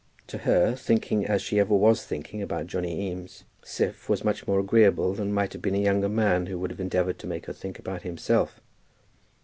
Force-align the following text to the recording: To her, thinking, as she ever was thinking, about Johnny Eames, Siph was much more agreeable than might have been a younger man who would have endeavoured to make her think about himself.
To 0.29 0.39
her, 0.39 0.75
thinking, 0.75 1.27
as 1.27 1.43
she 1.43 1.59
ever 1.59 1.75
was 1.75 2.03
thinking, 2.03 2.41
about 2.41 2.65
Johnny 2.65 3.07
Eames, 3.11 3.43
Siph 3.61 4.09
was 4.09 4.23
much 4.23 4.47
more 4.47 4.59
agreeable 4.59 5.13
than 5.13 5.31
might 5.31 5.53
have 5.53 5.61
been 5.61 5.75
a 5.75 5.77
younger 5.77 6.09
man 6.09 6.47
who 6.47 6.57
would 6.57 6.71
have 6.71 6.79
endeavoured 6.79 7.19
to 7.19 7.27
make 7.27 7.45
her 7.45 7.53
think 7.53 7.77
about 7.77 8.01
himself. 8.01 8.59